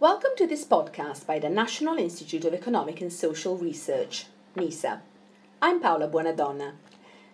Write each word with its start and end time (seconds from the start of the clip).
Welcome 0.00 0.30
to 0.36 0.46
this 0.46 0.64
podcast 0.64 1.26
by 1.26 1.40
the 1.40 1.48
National 1.48 1.98
Institute 1.98 2.44
of 2.44 2.54
Economic 2.54 3.00
and 3.00 3.12
Social 3.12 3.56
Research, 3.56 4.26
NIESR. 4.56 5.00
I'm 5.60 5.80
Paola 5.80 6.08
Buonadonna. 6.08 6.74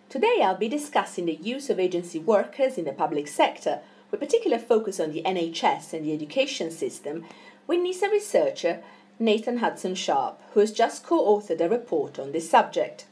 Today 0.09 0.41
I'll 0.41 0.57
be 0.57 0.67
discussing 0.67 1.27
the 1.27 1.35
use 1.35 1.69
of 1.69 1.79
agency 1.79 2.17
workers 2.17 2.79
in 2.79 2.85
the 2.85 2.91
public 2.91 3.27
sector, 3.27 3.81
with 4.09 4.19
particular 4.19 4.57
focus 4.57 4.99
on 4.99 5.11
the 5.11 5.21
NHS 5.21 5.93
and 5.93 6.03
the 6.03 6.11
education 6.11 6.71
system, 6.71 7.25
with 7.67 7.81
NIESR 7.81 8.09
researcher 8.09 8.81
Nathan 9.19 9.57
Hudson 9.59 9.93
Sharp, 9.93 10.41
who 10.55 10.59
has 10.59 10.71
just 10.71 11.05
co 11.05 11.23
authored 11.23 11.61
a 11.61 11.69
report 11.69 12.17
on 12.17 12.31
this 12.31 12.49
subject. 12.49 13.05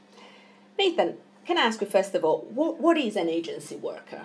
Nathan, 0.79 1.17
can 1.45 1.59
I 1.59 1.61
ask 1.61 1.79
you 1.79 1.85
first 1.85 2.15
of 2.15 2.25
all, 2.25 2.47
what, 2.49 2.79
what 2.79 2.97
is 2.97 3.15
an 3.15 3.29
agency 3.29 3.75
worker? 3.75 4.23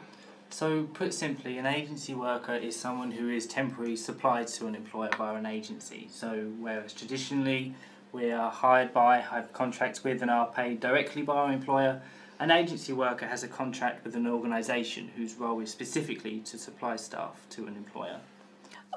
So, 0.51 0.85
put 0.85 1.13
simply, 1.13 1.59
an 1.59 1.67
agency 1.67 2.15
worker 2.15 2.55
is 2.55 2.75
someone 2.75 3.13
who 3.13 3.29
is 3.29 3.47
temporarily 3.47 3.97
supplied 3.97 4.49
to 4.49 4.67
an 4.67 4.75
employer 4.75 5.11
via 5.17 5.35
an 5.35 5.47
agency. 5.47 6.09
So, 6.11 6.51
whereas 6.59 6.93
traditionally 6.95 7.75
we 8.13 8.33
are 8.33 8.51
hired 8.51 8.93
by, 8.93 9.19
have 9.19 9.53
contracts 9.53 10.03
with, 10.03 10.23
and 10.23 10.31
are 10.31 10.47
paid 10.47 10.81
directly 10.81 11.23
by 11.23 11.37
our 11.37 11.53
employer, 11.53 12.01
an 12.41 12.51
agency 12.51 12.93
worker 12.93 13.27
has 13.27 13.43
a 13.43 13.49
contract 13.49 14.05
with 14.05 14.17
an 14.17 14.27
organisation 14.27 15.11
whose 15.17 15.35
role 15.35 15.61
is 15.61 15.71
specifically 15.71 16.41
to 16.41 16.57
supply 16.57 16.97
staff 16.97 17.47
to 17.51 17.67
an 17.67 17.77
employer. 17.77 18.21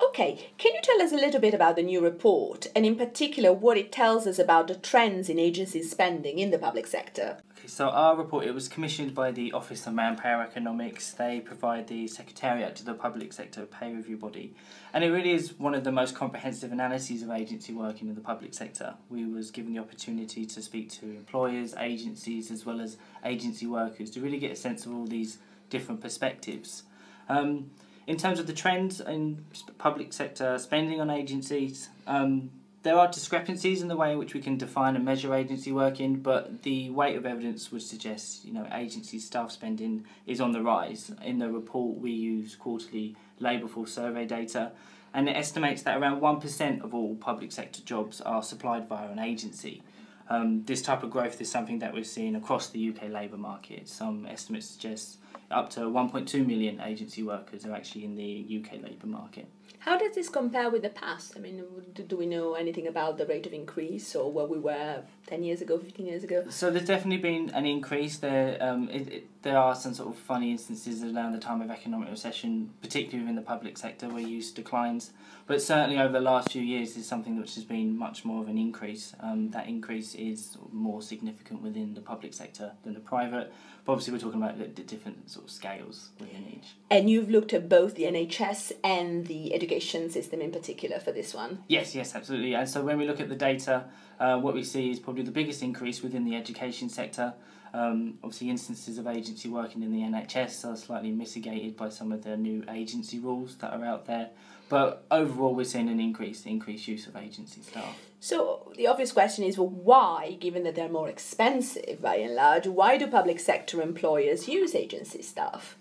Okay, 0.03 0.49
can 0.57 0.73
you 0.73 0.79
tell 0.81 1.01
us 1.01 1.11
a 1.11 1.15
little 1.15 1.39
bit 1.39 1.53
about 1.53 1.75
the 1.75 1.83
new 1.83 2.01
report 2.01 2.67
and, 2.75 2.85
in 2.85 2.95
particular, 2.95 3.53
what 3.53 3.77
it 3.77 3.91
tells 3.91 4.25
us 4.25 4.39
about 4.39 4.67
the 4.67 4.75
trends 4.75 5.29
in 5.29 5.37
agency 5.37 5.83
spending 5.83 6.39
in 6.39 6.51
the 6.51 6.57
public 6.57 6.87
sector? 6.87 7.37
Okay, 7.57 7.67
so 7.67 7.89
our 7.89 8.15
report 8.17 8.45
it 8.45 8.53
was 8.53 8.67
commissioned 8.67 9.13
by 9.13 9.31
the 9.31 9.51
Office 9.51 9.85
of 9.85 9.93
Manpower 9.93 10.43
Economics. 10.43 11.11
They 11.11 11.39
provide 11.39 11.87
the 11.87 12.07
secretariat 12.07 12.75
to 12.77 12.85
the 12.85 12.93
public 12.93 13.33
sector 13.33 13.65
pay 13.65 13.93
review 13.93 14.17
body, 14.17 14.53
and 14.93 15.03
it 15.03 15.11
really 15.11 15.31
is 15.31 15.59
one 15.59 15.75
of 15.75 15.83
the 15.83 15.91
most 15.91 16.15
comprehensive 16.15 16.71
analyses 16.71 17.21
of 17.21 17.29
agency 17.29 17.73
working 17.73 18.07
in 18.09 18.15
the 18.15 18.21
public 18.21 18.53
sector. 18.53 18.95
We 19.09 19.25
was 19.25 19.51
given 19.51 19.73
the 19.73 19.79
opportunity 19.79 20.45
to 20.45 20.61
speak 20.61 20.89
to 20.93 21.05
employers, 21.05 21.75
agencies, 21.77 22.49
as 22.49 22.65
well 22.65 22.81
as 22.81 22.97
agency 23.23 23.67
workers 23.67 24.09
to 24.11 24.21
really 24.21 24.39
get 24.39 24.51
a 24.51 24.55
sense 24.55 24.85
of 24.85 24.93
all 24.93 25.05
these 25.05 25.37
different 25.69 26.01
perspectives. 26.01 26.83
Um, 27.29 27.71
in 28.07 28.17
terms 28.17 28.39
of 28.39 28.47
the 28.47 28.53
trends 28.53 28.99
in 28.99 29.45
public 29.77 30.13
sector 30.13 30.57
spending 30.57 30.99
on 30.99 31.09
agencies, 31.09 31.89
um, 32.07 32.51
there 32.83 32.97
are 32.97 33.07
discrepancies 33.07 33.81
in 33.81 33.87
the 33.87 33.95
way 33.95 34.11
in 34.11 34.17
which 34.17 34.33
we 34.33 34.41
can 34.41 34.57
define 34.57 34.95
and 34.95 35.05
measure 35.05 35.33
agency 35.35 35.71
working, 35.71 36.15
but 36.15 36.63
the 36.63 36.89
weight 36.89 37.15
of 37.15 37.25
evidence 37.25 37.71
would 37.71 37.83
suggest 37.83 38.43
you 38.43 38.53
know 38.53 38.67
agency 38.73 39.19
staff 39.19 39.51
spending 39.51 40.05
is 40.25 40.41
on 40.41 40.51
the 40.51 40.61
rise. 40.61 41.11
In 41.23 41.37
the 41.37 41.49
report, 41.49 41.99
we 41.99 42.11
use 42.11 42.55
quarterly 42.55 43.15
labour 43.39 43.67
force 43.67 43.93
survey 43.93 44.25
data, 44.25 44.71
and 45.13 45.29
it 45.29 45.35
estimates 45.35 45.83
that 45.83 45.97
around 45.97 46.21
one 46.21 46.41
percent 46.41 46.81
of 46.81 46.95
all 46.95 47.15
public 47.15 47.51
sector 47.51 47.81
jobs 47.83 48.19
are 48.21 48.41
supplied 48.41 48.89
via 48.89 49.09
an 49.09 49.19
agency. 49.19 49.83
Um, 50.29 50.63
this 50.63 50.81
type 50.81 51.03
of 51.03 51.11
growth 51.11 51.41
is 51.41 51.51
something 51.51 51.79
that 51.79 51.93
we're 51.93 52.03
seeing 52.03 52.35
across 52.35 52.69
the 52.69 52.89
UK 52.89 53.09
labour 53.09 53.37
market. 53.37 53.87
Some 53.89 54.25
estimates 54.25 54.67
suggest 54.67 55.17
up 55.49 55.69
to 55.71 55.81
1.2 55.81 56.45
million 56.45 56.79
agency 56.79 57.23
workers 57.23 57.65
are 57.65 57.73
actually 57.73 58.05
in 58.05 58.15
the 58.15 58.63
UK 58.63 58.81
labour 58.81 59.07
market. 59.07 59.47
How 59.81 59.97
does 59.97 60.13
this 60.13 60.29
compare 60.29 60.69
with 60.69 60.83
the 60.83 60.89
past? 60.89 61.33
I 61.35 61.39
mean, 61.39 61.63
do 62.07 62.15
we 62.15 62.27
know 62.27 62.53
anything 62.53 62.85
about 62.85 63.17
the 63.17 63.25
rate 63.25 63.47
of 63.47 63.53
increase 63.53 64.15
or 64.15 64.31
where 64.31 64.45
we 64.45 64.59
were 64.59 65.01
10 65.25 65.41
years 65.41 65.59
ago, 65.59 65.79
15 65.79 66.05
years 66.05 66.23
ago? 66.23 66.43
So 66.49 66.69
there's 66.69 66.85
definitely 66.85 67.17
been 67.17 67.49
an 67.49 67.65
increase. 67.65 68.19
There, 68.19 68.61
um, 68.61 68.89
it, 68.89 69.11
it, 69.11 69.27
there 69.41 69.57
are 69.57 69.73
some 69.73 69.95
sort 69.95 70.09
of 70.09 70.17
funny 70.17 70.51
instances 70.51 71.03
around 71.03 71.31
the 71.31 71.39
time 71.39 71.63
of 71.63 71.71
economic 71.71 72.11
recession, 72.11 72.69
particularly 72.83 73.21
within 73.21 73.35
the 73.35 73.41
public 73.41 73.75
sector 73.75 74.07
where 74.07 74.21
use 74.21 74.51
declines. 74.51 75.13
But 75.47 75.63
certainly 75.63 75.97
over 75.97 76.13
the 76.13 76.21
last 76.21 76.51
few 76.51 76.61
years 76.61 76.95
is 76.95 77.07
something 77.07 77.39
which 77.39 77.55
has 77.55 77.63
been 77.63 77.97
much 77.97 78.23
more 78.23 78.43
of 78.43 78.49
an 78.49 78.59
increase. 78.59 79.15
Um, 79.19 79.49
that 79.49 79.67
increase 79.67 80.13
is 80.13 80.59
more 80.71 81.01
significant 81.01 81.63
within 81.63 81.95
the 81.95 82.01
public 82.01 82.35
sector 82.35 82.73
than 82.83 82.93
the 82.93 82.99
private. 82.99 83.51
But 83.83 83.93
obviously 83.93 84.13
we're 84.13 84.19
talking 84.19 84.43
about 84.43 84.59
the 84.59 84.83
different 84.83 85.31
sort 85.31 85.45
of 85.45 85.51
scales 85.51 86.09
within 86.19 86.45
each. 86.47 86.75
And 86.91 87.09
you've 87.09 87.31
looked 87.31 87.51
at 87.51 87.67
both 87.67 87.95
the 87.95 88.03
NHS 88.03 88.73
and 88.83 89.25
the 89.25 89.55
education 89.55 89.70
system 89.79 90.41
in 90.41 90.51
particular 90.51 90.99
for 90.99 91.11
this 91.11 91.33
one? 91.33 91.63
Yes, 91.67 91.95
yes, 91.95 92.15
absolutely. 92.15 92.53
And 92.55 92.67
so 92.67 92.81
when 92.83 92.97
we 92.97 93.07
look 93.07 93.19
at 93.19 93.29
the 93.29 93.35
data, 93.35 93.85
uh, 94.19 94.37
what 94.39 94.53
we 94.53 94.63
see 94.63 94.91
is 94.91 94.99
probably 94.99 95.23
the 95.23 95.31
biggest 95.31 95.61
increase 95.61 96.01
within 96.01 96.25
the 96.25 96.35
education 96.35 96.89
sector. 96.89 97.33
Um, 97.73 98.15
obviously, 98.23 98.49
instances 98.49 98.97
of 98.97 99.07
agency 99.07 99.47
working 99.47 99.81
in 99.81 99.91
the 99.91 100.01
NHS 100.01 100.65
are 100.65 100.75
slightly 100.75 101.11
mitigated 101.11 101.77
by 101.77 101.89
some 101.89 102.11
of 102.11 102.23
the 102.23 102.35
new 102.35 102.63
agency 102.69 103.19
rules 103.19 103.55
that 103.57 103.73
are 103.73 103.85
out 103.85 104.07
there. 104.07 104.29
But 104.67 105.05
overall, 105.11 105.53
we're 105.53 105.65
seeing 105.65 105.89
an 105.89 105.99
increase, 105.99 106.45
increased 106.45 106.87
use 106.87 107.07
of 107.07 107.15
agency 107.15 107.61
staff. 107.61 107.97
So 108.19 108.71
the 108.77 108.87
obvious 108.87 109.11
question 109.11 109.43
is, 109.43 109.57
well, 109.57 109.67
why, 109.67 110.37
given 110.39 110.63
that 110.63 110.75
they're 110.75 110.87
more 110.87 111.09
expensive 111.09 112.01
by 112.01 112.15
and 112.17 112.35
large, 112.35 112.67
why 112.67 112.97
do 112.97 113.07
public 113.07 113.39
sector 113.39 113.81
employers 113.81 114.47
use 114.47 114.75
agency 114.75 115.21
staff? 115.23 115.75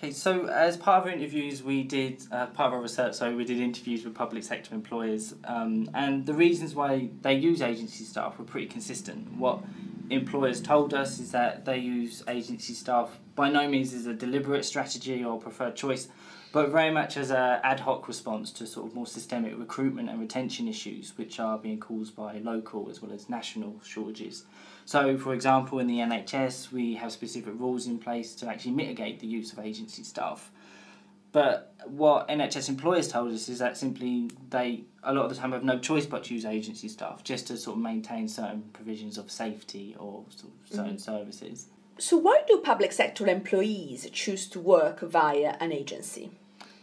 Okay, 0.00 0.12
so 0.12 0.46
as 0.46 0.76
part 0.76 1.00
of 1.00 1.06
our 1.06 1.12
interviews, 1.12 1.60
we 1.60 1.82
did 1.82 2.22
uh, 2.30 2.46
part 2.46 2.68
of 2.68 2.74
our 2.74 2.80
research. 2.80 3.14
So 3.14 3.34
we 3.34 3.44
did 3.44 3.58
interviews 3.58 4.04
with 4.04 4.14
public 4.14 4.44
sector 4.44 4.72
employers, 4.72 5.34
um, 5.42 5.90
and 5.92 6.24
the 6.24 6.34
reasons 6.34 6.72
why 6.72 7.08
they 7.22 7.34
use 7.34 7.60
agency 7.60 8.04
staff 8.04 8.38
were 8.38 8.44
pretty 8.44 8.68
consistent. 8.68 9.32
What 9.36 9.64
employers 10.08 10.60
told 10.60 10.94
us 10.94 11.18
is 11.18 11.32
that 11.32 11.64
they 11.64 11.78
use 11.78 12.22
agency 12.28 12.74
staff 12.74 13.18
by 13.34 13.50
no 13.50 13.68
means 13.68 13.92
as 13.92 14.06
a 14.06 14.14
deliberate 14.14 14.64
strategy 14.64 15.24
or 15.24 15.40
preferred 15.40 15.74
choice, 15.74 16.06
but 16.52 16.70
very 16.70 16.90
much 16.90 17.16
as 17.16 17.30
an 17.30 17.60
ad 17.62 17.80
hoc 17.80 18.08
response 18.08 18.50
to 18.52 18.66
sort 18.66 18.86
of 18.86 18.94
more 18.94 19.06
systemic 19.06 19.58
recruitment 19.58 20.08
and 20.08 20.20
retention 20.20 20.66
issues, 20.68 21.12
which 21.16 21.38
are 21.38 21.58
being 21.58 21.78
caused 21.78 22.16
by 22.16 22.38
local 22.38 22.88
as 22.90 23.02
well 23.02 23.12
as 23.12 23.28
national 23.28 23.80
shortages. 23.84 24.44
So, 24.84 25.18
for 25.18 25.34
example, 25.34 25.78
in 25.78 25.86
the 25.86 25.98
NHS, 25.98 26.72
we 26.72 26.94
have 26.94 27.12
specific 27.12 27.52
rules 27.58 27.86
in 27.86 27.98
place 27.98 28.34
to 28.36 28.48
actually 28.48 28.72
mitigate 28.72 29.20
the 29.20 29.26
use 29.26 29.52
of 29.52 29.58
agency 29.58 30.02
staff. 30.02 30.50
But 31.30 31.74
what 31.86 32.28
NHS 32.28 32.70
employers 32.70 33.08
told 33.08 33.32
us 33.32 33.48
is 33.50 33.58
that 33.58 33.76
simply 33.76 34.30
they 34.48 34.84
a 35.02 35.12
lot 35.12 35.24
of 35.24 35.30
the 35.30 35.36
time 35.36 35.52
have 35.52 35.62
no 35.62 35.78
choice 35.78 36.06
but 36.06 36.24
to 36.24 36.34
use 36.34 36.44
agency 36.44 36.88
staff 36.88 37.22
just 37.22 37.46
to 37.48 37.56
sort 37.56 37.76
of 37.76 37.82
maintain 37.82 38.28
certain 38.28 38.62
provisions 38.72 39.18
of 39.18 39.30
safety 39.30 39.94
or 39.98 40.24
sort 40.30 40.52
of 40.52 40.74
certain 40.74 40.92
mm-hmm. 40.92 40.96
services. 40.96 41.66
So, 41.98 42.16
why 42.16 42.42
do 42.46 42.58
public 42.58 42.92
sector 42.92 43.26
employees 43.26 44.08
choose 44.12 44.46
to 44.50 44.60
work 44.60 45.00
via 45.00 45.56
an 45.58 45.72
agency? 45.72 46.30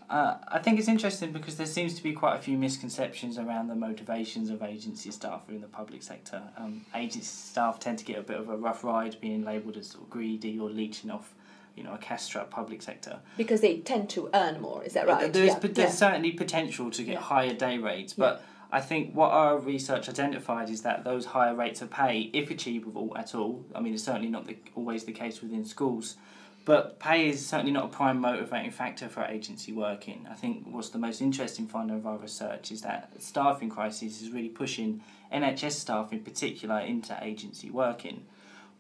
Uh, 0.09 0.35
I 0.47 0.59
think 0.59 0.77
it's 0.77 0.87
interesting 0.87 1.31
because 1.31 1.55
there 1.55 1.65
seems 1.65 1.95
to 1.95 2.03
be 2.03 2.13
quite 2.13 2.35
a 2.35 2.39
few 2.39 2.57
misconceptions 2.57 3.39
around 3.39 3.69
the 3.69 3.75
motivations 3.75 4.49
of 4.49 4.61
agency 4.61 5.09
staff 5.11 5.49
in 5.49 5.61
the 5.61 5.67
public 5.67 6.03
sector. 6.03 6.43
Um, 6.57 6.85
agency 6.93 7.25
staff 7.25 7.79
tend 7.79 7.97
to 7.99 8.05
get 8.05 8.19
a 8.19 8.21
bit 8.21 8.37
of 8.37 8.49
a 8.49 8.57
rough 8.57 8.83
ride, 8.83 9.19
being 9.19 9.43
labelled 9.43 9.77
as 9.77 9.87
sort 9.87 10.03
of 10.03 10.09
greedy 10.09 10.59
or 10.59 10.69
leeching 10.69 11.09
off, 11.09 11.33
you 11.75 11.83
know, 11.83 11.93
a 11.93 11.97
cash-strapped 11.97 12.51
public 12.51 12.83
sector. 12.83 13.19
Because 13.35 13.61
they 13.61 13.77
tend 13.79 14.09
to 14.11 14.29
earn 14.33 14.61
more, 14.61 14.83
is 14.83 14.93
that 14.93 15.07
right? 15.07 15.33
There's, 15.33 15.53
yeah. 15.53 15.59
there's 15.59 15.77
yeah. 15.77 15.89
certainly 15.89 16.31
potential 16.31 16.91
to 16.91 17.03
get 17.03 17.13
yeah. 17.13 17.21
higher 17.21 17.53
day 17.53 17.79
rates, 17.79 18.13
but 18.13 18.43
I 18.75 18.81
think 18.81 19.15
what 19.15 19.31
our 19.31 19.57
research 19.57 20.09
identified 20.09 20.69
is 20.69 20.81
that 20.81 21.05
those 21.05 21.27
higher 21.27 21.55
rates 21.55 21.81
of 21.81 21.89
pay, 21.89 22.29
if 22.33 22.51
achievable 22.51 23.15
at 23.15 23.33
all, 23.33 23.63
I 23.73 23.79
mean, 23.79 23.93
it's 23.93 24.03
certainly 24.03 24.27
not 24.27 24.47
the, 24.47 24.57
always 24.75 25.05
the 25.05 25.13
case 25.13 25.41
within 25.41 25.63
schools, 25.63 26.17
but 26.65 26.99
pay 26.99 27.29
is 27.29 27.45
certainly 27.47 27.71
not 27.71 27.85
a 27.85 27.87
prime 27.87 28.19
motivating 28.19 28.71
factor 28.71 29.07
for 29.07 29.23
agency 29.23 29.71
working. 29.71 30.27
I 30.29 30.33
think 30.33 30.65
what's 30.69 30.89
the 30.89 30.97
most 30.97 31.21
interesting 31.21 31.67
finding 31.67 31.95
of 31.95 32.05
our 32.05 32.17
research 32.17 32.69
is 32.69 32.81
that 32.81 33.13
staffing 33.19 33.69
crisis 33.69 34.21
is 34.21 34.31
really 34.31 34.49
pushing 34.49 35.01
NHS 35.33 35.71
staff 35.71 36.11
in 36.11 36.19
particular 36.19 36.81
into 36.81 37.17
agency 37.23 37.71
working. 37.71 38.25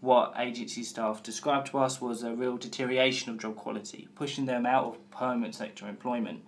What 0.01 0.33
agency 0.37 0.83
staff 0.83 1.23
described 1.23 1.67
to 1.67 1.77
us 1.77 2.01
was 2.01 2.21
a 2.21 2.35
real 2.35 2.57
deterioration 2.57 3.31
of 3.31 3.37
job 3.37 3.55
quality, 3.55 4.09
pushing 4.13 4.45
them 4.45 4.65
out 4.65 4.87
of 4.87 5.09
permanent 5.09 5.55
sector 5.55 5.87
employment. 5.87 6.41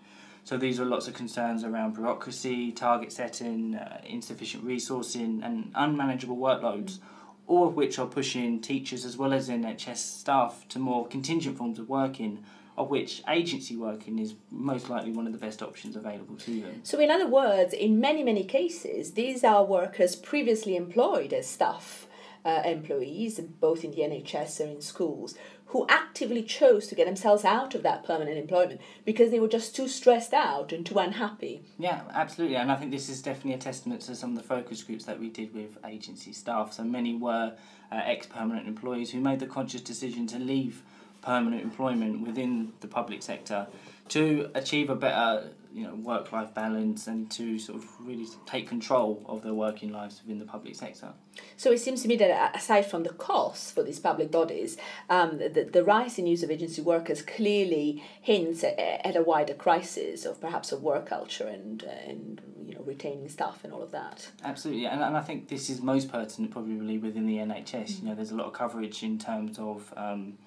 So 0.48 0.56
these 0.56 0.80
are 0.80 0.86
lots 0.86 1.10
of 1.10 1.14
concerns 1.14 1.66
around 1.66 1.96
bureaucracy, 1.96 2.72
target 2.72 3.12
setting, 3.12 3.76
uh, 3.76 4.00
insufficient 4.06 4.66
resourcing, 4.66 5.46
and 5.46 5.74
unmanageable 5.76 6.38
workloads. 6.38 7.00
All 7.48 7.68
of 7.68 7.76
which 7.76 8.00
are 8.00 8.06
pushing 8.06 8.62
teachers 8.62 9.04
as 9.04 9.18
well 9.18 9.34
as 9.34 9.50
NHS 9.50 9.98
staff 9.98 10.66
to 10.70 10.80
more 10.80 11.06
contingent 11.06 11.58
forms 11.58 11.80
of 11.80 11.90
working, 11.90 12.46
of 12.78 12.90
which 12.90 13.24
agency 13.28 13.76
working 13.76 14.20
is 14.20 14.36
most 14.50 14.90
likely 14.90 15.12
one 15.12 15.28
of 15.28 15.34
the 15.34 15.38
best 15.38 15.62
options 15.62 15.98
available 15.98 16.38
to 16.38 16.62
them. 16.62 16.80
So, 16.84 16.98
in 16.98 17.12
other 17.12 17.28
words, 17.28 17.74
in 17.74 18.00
many, 18.00 18.24
many 18.24 18.46
cases, 18.46 19.16
these 19.16 19.44
are 19.44 19.66
workers 19.66 20.16
previously 20.16 20.78
employed 20.78 21.34
as 21.34 21.46
staff 21.46 22.08
uh, 22.46 22.62
employees, 22.64 23.42
both 23.60 23.84
in 23.84 23.92
the 23.92 23.98
NHS 23.98 24.62
or 24.62 24.70
in 24.70 24.82
schools, 24.82 25.36
who 25.68 25.86
actively 25.90 26.44
chose 26.44 26.88
to 26.88 26.96
get 26.96 27.06
themselves 27.06 27.44
out 27.44 27.76
of 27.76 27.84
that 27.84 28.04
permanent 28.04 28.38
employment 28.38 28.80
because 29.06 29.32
they 29.32 29.40
were 29.40 29.48
just 29.48 29.76
too 29.76 29.88
stressed 29.88 30.34
out 30.34 30.72
and 30.72 30.86
too 30.86 30.98
unhappy. 30.98 31.62
Yeah, 31.78 32.02
absolutely. 32.14 32.56
And 32.56 32.72
I 32.72 32.76
think 32.76 32.92
this 32.92 33.10
is 33.10 33.22
definitely 33.22 33.54
a 33.54 33.58
testament 33.58 34.02
to 34.04 34.16
some 34.16 34.32
of 34.32 34.38
the 34.38 34.44
focus 34.44 34.82
groups 34.84 35.04
that 35.06 35.20
we 35.20 35.30
did 35.30 35.54
with 35.54 35.78
agency 35.86 36.32
staff. 36.32 36.72
So 36.72 36.84
many 36.84 37.16
were 37.16 37.54
uh, 37.92 38.02
ex 38.04 38.28
permanent 38.28 38.68
employees 38.68 39.12
who 39.12 39.20
made 39.20 39.40
the 39.40 39.48
conscious 39.48 39.82
decision 39.82 40.26
to 40.28 40.40
leave 40.40 40.84
permanent 41.22 41.62
employment 41.62 42.26
within 42.26 42.72
the 42.80 42.88
public 42.88 43.22
sector 43.22 43.68
to 44.10 44.50
achieve 44.56 44.90
a 44.90 44.96
better 44.96 45.50
you 45.74 45.84
know 45.84 45.96
work 45.96 46.32
life 46.32 46.54
balance 46.54 47.08
and 47.08 47.30
to 47.32 47.60
sort 47.60 47.78
of 47.78 47.90
really 48.00 48.26
take 48.46 48.68
control 48.68 49.24
of 49.28 49.42
their 49.44 49.54
working 49.54 49.92
lives 49.92 50.22
within 50.22 50.40
the 50.40 50.46
public 50.46 50.76
sector. 50.76 51.14
So 51.56 51.72
it 51.72 51.80
seems 51.80 52.02
to 52.02 52.08
me 52.08 52.16
that 52.18 52.56
aside 52.56 52.84
from 52.84 53.04
the 53.04 53.10
costs 53.10 53.72
for 53.72 53.84
these 53.84 54.00
public 54.00 54.32
bodies, 54.32 54.78
um, 55.10 55.38
the, 55.38 55.70
the 55.72 55.84
rise 55.84 56.18
in 56.18 56.26
use 56.26 56.44
of 56.44 56.50
agency 56.50 56.82
workers 56.82 57.22
clearly 57.22 58.04
hints 58.22 58.64
at, 58.64 58.80
at 58.80 59.16
a 59.16 59.22
wider 59.22 59.54
crisis 59.54 60.26
of 60.26 60.42
perhaps 60.42 60.72
a 60.72 60.78
work 60.78 61.08
culture 61.08 61.48
and 61.48 61.84
and 61.84 62.42
you 62.66 62.76
know 62.76 62.82
retaining 62.86 63.30
staff 63.30 63.64
and 63.64 63.74
all 63.74 63.84
of 63.84 63.92
that. 63.92 64.30
Absolutely, 64.44 64.86
and, 64.86 65.02
and 65.02 65.16
I 65.16 65.22
think 65.22 65.48
this 65.48 65.70
is 65.70 65.82
most 65.82 66.12
pertinent 66.12 66.52
probably 66.52 66.98
within 66.98 67.26
the 67.26 67.38
NHS. 67.38 68.02
You 68.02 68.10
know, 68.10 68.16
there's 68.16 68.32
a 68.32 68.36
lot 68.36 68.48
of 68.48 68.54
coverage 68.54 69.04
in 69.04 69.18
terms 69.18 69.58
of 69.60 69.94
um, 69.96 70.38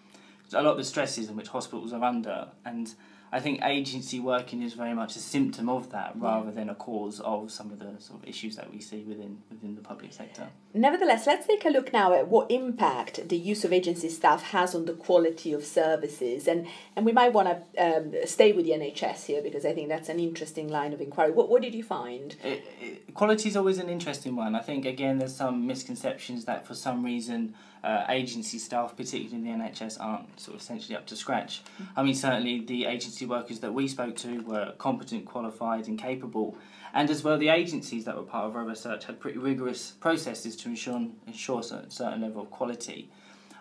a 0.53 0.63
lot 0.63 0.73
of 0.73 0.79
the 0.79 0.85
stresses 0.85 1.29
in 1.29 1.37
which 1.37 1.49
hospitals 1.49 1.93
are 1.93 2.03
under 2.03 2.49
and 2.65 2.95
I 3.32 3.38
think 3.38 3.62
agency 3.62 4.19
working 4.19 4.62
is 4.62 4.75
very 4.75 4.93
much 4.93 5.15
a 5.15 5.21
symptom 5.21 5.69
of 5.69 5.91
that 5.93 6.15
rather 6.17 6.49
yeah. 6.49 6.55
than 6.55 6.71
a 6.71 6.75
cause 6.75 7.21
of 7.21 7.50
some 7.53 7.71
of 7.71 7.79
the 7.79 8.00
sort 8.00 8.23
of 8.23 8.29
issues 8.29 8.56
that 8.56 8.73
we 8.73 8.81
see 8.81 9.03
within 9.03 9.38
within 9.50 9.77
the 9.77 9.81
public 9.81 10.12
sector. 10.12 10.49
Nevertheless, 10.75 11.27
let's 11.27 11.47
take 11.47 11.65
a 11.65 11.69
look 11.69 11.93
now 11.93 12.12
at 12.12 12.27
what 12.27 12.50
impact 12.50 13.29
the 13.29 13.37
use 13.37 13.65
of 13.65 13.73
agency 13.73 14.09
staff 14.09 14.43
has 14.43 14.75
on 14.75 14.87
the 14.87 14.94
quality 14.94 15.53
of 15.53 15.65
services, 15.65 16.49
and 16.49 16.67
and 16.97 17.06
we 17.06 17.12
might 17.12 17.32
want 17.32 17.49
to 17.49 17.97
um, 17.97 18.15
stay 18.25 18.53
with 18.53 18.65
the 18.65 18.73
NHS 18.73 19.27
here 19.27 19.43
because 19.43 19.65
I 19.65 19.75
think 19.75 19.88
that's 19.88 20.09
an 20.09 20.19
interesting 20.19 20.69
line 20.69 20.93
of 20.93 21.00
inquiry. 21.00 21.31
What 21.31 21.49
what 21.49 21.62
did 21.62 21.75
you 21.75 21.85
find? 21.85 22.35
It, 22.43 22.65
it, 22.81 23.15
quality 23.15 23.49
is 23.49 23.56
always 23.56 23.79
an 23.79 23.88
interesting 23.88 24.35
one. 24.35 24.56
I 24.56 24.61
think 24.61 24.85
again 24.85 25.19
there's 25.19 25.37
some 25.37 25.69
misconceptions 25.69 26.47
that 26.47 26.67
for 26.67 26.75
some 26.75 27.05
reason 27.05 27.55
uh, 27.82 28.05
agency 28.09 28.59
staff, 28.59 28.97
particularly 28.97 29.35
in 29.35 29.44
the 29.59 29.65
NHS, 29.65 29.97
aren't 30.00 30.38
sort 30.38 30.56
of 30.56 30.61
essentially 30.61 30.97
up 30.97 31.06
to 31.06 31.17
scratch. 31.17 31.62
Mm-hmm. 31.62 31.99
I 31.99 32.03
mean, 32.03 32.15
certainly 32.15 32.61
the 32.61 32.87
agency 32.87 33.27
workers 33.27 33.61
that 33.61 33.73
we 33.73 33.88
spoke 33.88 34.17
to 34.17 34.41
were 34.43 34.75
competent, 34.79 35.25
qualified, 35.25 35.88
and 35.88 35.99
capable. 35.99 36.56
And 36.93 37.09
as 37.09 37.23
well, 37.23 37.38
the 37.38 37.49
agencies 37.49 38.05
that 38.05 38.17
were 38.17 38.23
part 38.23 38.47
of 38.47 38.56
our 38.56 38.65
research 38.65 39.05
had 39.05 39.21
pretty 39.21 39.38
rigorous 39.38 39.93
processes 39.93 40.56
to 40.56 40.69
ensure, 40.69 41.09
ensure 41.27 41.61
a 41.61 41.91
certain 41.91 42.21
level 42.21 42.43
of 42.43 42.50
quality. 42.50 43.11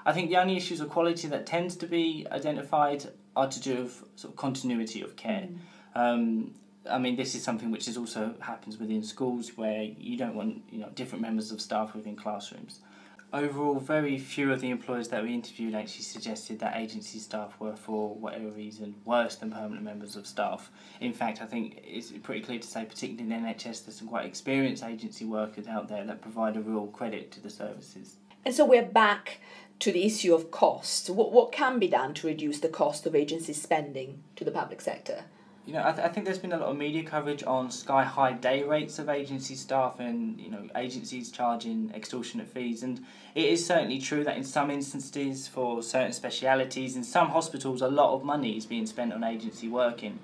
I 0.06 0.14
think 0.14 0.30
the 0.30 0.38
only 0.38 0.58
issues 0.58 0.82
of 0.82 0.90
quality 0.90 1.28
that 1.28 1.46
tends 1.46 1.76
to 1.78 1.88
be 1.88 2.26
identified 2.32 3.06
are 3.36 3.48
to 3.48 3.60
do 3.60 3.84
with 3.84 4.04
sort 4.16 4.34
of 4.34 4.38
continuity 4.38 5.02
of 5.02 5.16
care. 5.16 5.48
Mm. 5.48 5.60
Um, 5.96 6.54
I 6.90 6.98
mean, 6.98 7.16
this 7.16 7.36
is 7.36 7.44
something 7.44 7.72
which 7.72 7.88
is 7.88 7.98
also 7.98 8.34
happens 8.40 8.80
within 8.80 9.04
schools 9.04 9.52
where 9.56 9.84
you 9.84 10.18
don't 10.18 10.36
want 10.36 10.64
you 10.72 10.80
know 10.80 10.90
different 10.96 11.22
members 11.22 11.52
of 11.52 11.62
staff 11.62 11.94
within 11.94 12.16
classrooms 12.16 12.80
overall, 13.34 13.80
very 13.80 14.18
few 14.18 14.52
of 14.52 14.62
the 14.62 14.70
employers 14.70 15.10
that 15.10 15.24
we 15.24 15.34
interviewed 15.34 15.76
actually 15.76 16.04
suggested 16.04 16.60
that 16.60 16.78
agency 16.78 17.20
staff 17.20 17.60
were, 17.60 17.76
for 17.76 18.16
whatever 18.16 18.50
reason, 18.50 18.96
worse 19.06 19.36
than 19.36 19.52
permanent 19.52 19.84
members 19.84 20.16
of 20.16 20.26
staff. 20.26 20.72
In 21.00 21.14
fact, 21.14 21.42
I 21.42 21.46
think 21.46 21.82
it's 21.84 22.12
pretty 22.24 22.42
clear 22.42 22.60
to 22.60 22.68
say, 22.68 22.86
particularly 22.86 23.34
in 23.34 23.44
NHS, 23.44 23.86
there's 23.86 23.98
some 23.98 24.08
quite 24.08 24.26
experienced 24.26 24.84
agency 24.84 25.26
workers 25.26 25.68
out 25.68 25.88
there 25.88 26.06
that 26.06 26.22
provide 26.22 26.58
a 26.58 26.62
real 26.62 26.88
credit 26.88 27.32
to 27.32 27.42
the 27.42 27.50
services. 27.50 28.18
And 28.46 28.56
so 28.56 28.66
we're 28.66 28.84
back 28.84 29.40
to 29.80 29.92
the 29.92 30.06
issue 30.06 30.34
of 30.34 30.52
cost. 30.52 31.10
What, 31.10 31.32
what 31.32 31.52
can 31.52 31.80
be 31.80 31.88
done 31.88 32.14
to 32.16 32.28
reduce 32.28 32.60
the 32.60 32.70
cost 32.70 33.06
of 33.06 33.16
agency 33.16 33.54
spending 33.54 34.24
to 34.36 34.44
the 34.44 34.52
public 34.52 34.82
sector? 34.82 35.26
You 35.66 35.74
know, 35.74 35.84
I, 35.86 35.92
th- 35.92 36.06
I 36.06 36.10
think 36.10 36.26
there's 36.26 36.40
been 36.40 36.52
a 36.52 36.58
lot 36.58 36.70
of 36.70 36.78
media 36.78 37.04
coverage 37.04 37.44
on 37.44 37.70
sky 37.70 38.04
high 38.04 38.32
day 38.32 38.64
rates 38.64 38.98
of 38.98 39.08
agency 39.10 39.56
staff 39.56 40.00
and, 40.00 40.40
you 40.40 40.50
know, 40.50 40.68
agencies 40.76 41.32
charging 41.32 41.92
extortionate 41.94 42.48
fees. 42.48 42.82
And 42.82 43.06
it 43.36 43.46
is 43.46 43.66
certainly 43.66 44.00
true 44.00 44.24
that 44.24 44.38
in 44.38 44.44
some 44.44 44.72
instances, 44.72 45.48
for 45.48 45.84
certain 45.84 46.14
specialities, 46.14 46.96
in 46.96 47.04
some 47.04 47.30
hospitals, 47.30 47.82
a 47.82 47.88
lot 47.88 48.16
of 48.16 48.24
money 48.24 48.58
is 48.58 48.66
being 48.66 48.86
spent 48.88 49.14
on 49.14 49.24
agency 49.24 49.68
working. 49.68 50.20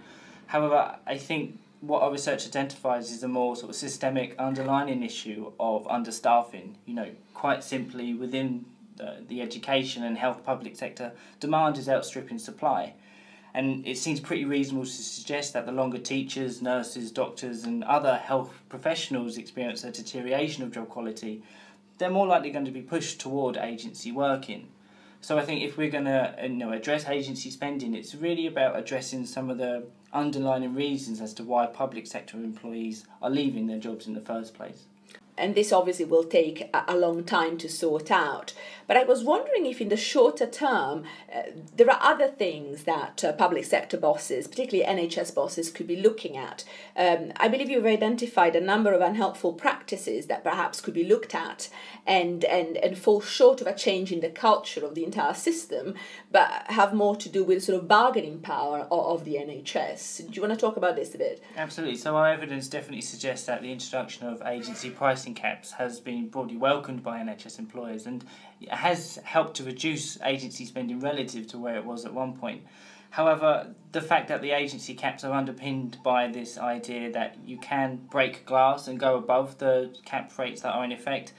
However, 0.48 0.96
I 1.06 1.18
think 1.18 1.60
what 1.82 2.02
our 2.02 2.12
research 2.12 2.48
identifies 2.48 3.12
is 3.12 3.22
a 3.22 3.28
more 3.28 3.56
sort 3.56 3.70
of 3.70 3.76
systemic 3.76 4.36
underlying 4.40 5.04
issue 5.04 5.52
of 5.60 5.86
understaffing. 5.86 6.74
You 6.86 6.96
know, 6.96 7.10
quite 7.34 7.64
simply 7.64 8.14
within 8.14 8.66
the, 8.96 9.18
the 9.28 9.42
education 9.42 10.04
and 10.04 10.18
health 10.18 10.44
public 10.44 10.76
sector, 10.76 11.12
demand 11.40 11.78
is 11.78 11.88
outstripping 11.88 12.40
supply. 12.40 12.94
And 13.56 13.88
it 13.88 13.98
seems 13.98 14.20
pretty 14.20 14.44
reasonable 14.44 14.84
to 14.84 14.92
suggest 14.92 15.54
that 15.54 15.66
the 15.66 15.72
longer 15.72 15.98
teachers, 15.98 16.62
nurses, 16.62 17.10
doctors, 17.10 17.64
and 17.64 17.86
other 17.86 18.18
health 18.18 18.54
professionals 18.68 19.38
experience 19.38 19.86
a 19.86 19.92
deterioration 19.92 20.62
of 20.62 20.74
job 20.74 20.90
quality, 20.90 21.42
they're 21.98 22.10
more 22.10 22.28
likely 22.28 22.52
going 22.52 22.66
to 22.66 22.72
be 22.72 22.82
pushed 22.82 23.22
toward 23.22 23.56
agency 23.56 24.12
working. 24.12 24.68
So 25.22 25.38
I 25.38 25.46
think 25.46 25.62
if 25.62 25.78
we're 25.78 25.90
going 25.90 26.04
to 26.04 26.36
you 26.44 26.50
know, 26.50 26.74
address 26.74 27.08
agency 27.08 27.50
spending, 27.50 27.94
it's 27.94 28.14
really 28.14 28.46
about 28.46 28.78
addressing 28.78 29.26
some 29.26 29.50
of 29.50 29.58
the 29.58 29.86
underlying 30.12 30.76
reasons 30.76 31.22
as 31.22 31.34
to 31.36 31.44
why 31.46 31.66
public 31.66 32.08
sector 32.08 32.36
employees 32.36 33.06
are 33.22 33.30
leaving 33.30 33.68
their 33.68 33.80
jobs 33.80 34.06
in 34.06 34.14
the 34.16 34.20
first 34.20 34.54
place 34.54 34.84
and 35.38 35.56
this 35.56 35.72
obviously 35.72 36.06
will 36.06 36.24
take 36.24 36.70
a, 36.74 36.96
long 36.96 37.24
time 37.24 37.58
to 37.58 37.68
sort 37.68 38.10
out. 38.10 38.54
But 38.88 38.98
I 38.98 39.04
was 39.04 39.24
wondering 39.24 39.66
if, 39.66 39.82
in 39.82 39.90
the 39.90 39.98
shorter 39.98 40.46
term, 40.46 41.04
uh, 41.34 41.42
there 41.76 41.90
are 41.90 42.00
other 42.02 42.30
things 42.30 42.84
that 42.84 43.24
uh, 43.24 43.34
public 43.34 43.66
sector 43.66 43.98
bosses, 43.98 44.48
particularly 44.48 44.90
NHS 44.90 45.36
bosses, 45.36 45.72
could 45.72 45.88
be 45.88 45.98
looking 45.98 46.38
at. 46.38 46.64
Um, 46.96 47.34
I 47.38 47.48
believe 47.48 47.70
you've 47.70 47.86
identified 47.86 48.56
a 48.56 48.62
number 48.62 48.94
of 48.94 49.02
unhelpful 49.02 49.54
practices 49.54 50.28
that 50.28 50.44
perhaps 50.44 50.82
could 50.82 50.94
be 50.94 51.04
looked 51.04 51.36
at 51.36 51.68
and, 52.06 52.46
and, 52.46 52.78
and 52.78 52.98
fall 52.98 53.22
short 53.22 53.60
of 53.60 53.68
a 53.68 53.76
change 53.76 54.12
in 54.12 54.22
the 54.22 54.30
culture 54.30 54.86
of 54.86 54.96
the 54.96 55.04
entire 55.04 55.34
system, 55.34 55.96
but 56.32 56.50
have 56.68 56.94
more 56.94 57.16
to 57.16 57.28
do 57.28 57.44
with 57.44 57.64
sort 57.64 57.80
of 57.80 57.88
bargaining 57.88 58.40
power 58.40 58.88
of, 58.92 59.20
of 59.20 59.26
the 59.26 59.36
NHS. 59.36 60.28
Do 60.28 60.34
you 60.34 60.42
want 60.42 60.54
to 60.54 60.60
talk 60.60 60.78
about 60.78 60.96
this 60.96 61.14
a 61.16 61.18
bit? 61.18 61.44
Absolutely. 61.58 61.98
So, 61.98 62.16
our 62.16 62.28
evidence 62.28 62.68
definitely 62.68 63.02
suggests 63.02 63.48
that 63.48 63.62
the 63.62 63.72
introduction 63.72 64.28
of 64.28 64.42
agency 64.46 64.90
pricing 64.90 65.25
caps 65.34 65.72
has 65.72 66.00
been 66.00 66.28
broadly 66.28 66.58
welcomed 66.58 67.04
by 67.04 67.20
NHS 67.20 67.60
employers 67.60 68.06
and 68.06 68.24
has 68.70 69.16
helped 69.24 69.56
to 69.58 69.64
reduce 69.64 70.22
agency 70.22 70.66
spending 70.66 71.00
relative 71.00 71.48
to 71.48 71.58
where 71.58 71.76
it 71.78 71.86
was 71.86 72.06
at 72.06 72.14
one 72.14 72.34
point. 72.34 72.64
However, 73.16 73.74
the 73.94 74.02
fact 74.02 74.28
that 74.28 74.42
the 74.42 74.52
agency 74.52 74.94
caps 74.94 75.24
are 75.24 75.32
underpinned 75.32 76.00
by 76.04 76.28
this 76.28 76.58
idea 76.58 77.12
that 77.14 77.38
you 77.46 77.58
can 77.58 77.96
break 78.12 78.46
glass 78.46 78.90
and 78.90 79.00
go 79.00 79.16
above 79.16 79.58
the 79.58 79.96
cap 80.04 80.38
rates 80.38 80.62
that 80.62 80.74
are 80.74 80.84
in 80.84 80.92
effect, 80.92 81.34